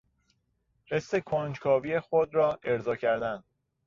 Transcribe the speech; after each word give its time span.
حس 0.85 1.15
کنجکاوی 1.15 1.99
خود 1.99 2.35
را 2.35 2.59
ارضا 2.63 2.95
کردن 2.95 3.43